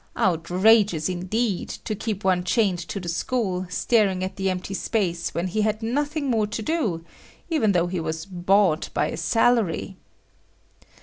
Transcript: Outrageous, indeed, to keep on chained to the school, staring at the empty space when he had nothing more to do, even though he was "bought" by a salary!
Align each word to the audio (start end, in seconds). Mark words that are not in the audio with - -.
Outrageous, 0.17 1.09
indeed, 1.09 1.69
to 1.85 1.93
keep 1.93 2.25
on 2.25 2.43
chained 2.43 2.79
to 2.79 2.99
the 2.99 3.07
school, 3.07 3.67
staring 3.69 4.23
at 4.23 4.35
the 4.35 4.49
empty 4.49 4.73
space 4.73 5.31
when 5.35 5.45
he 5.45 5.61
had 5.61 5.83
nothing 5.83 6.25
more 6.27 6.47
to 6.47 6.63
do, 6.63 7.05
even 7.51 7.73
though 7.73 7.85
he 7.85 7.99
was 7.99 8.25
"bought" 8.25 8.89
by 8.95 9.09
a 9.09 9.17
salary! 9.17 9.97